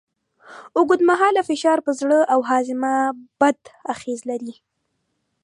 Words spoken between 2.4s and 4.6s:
هاضمه بد اغېز لري.